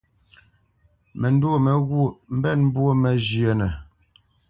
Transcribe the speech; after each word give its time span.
Məndwô 1.19 1.51
mé 1.65 1.71
ghwôʼ 1.87 2.11
mbénə̄ 2.35 2.59
mbwô 2.67 2.87
məzhə́nə. 3.01 3.67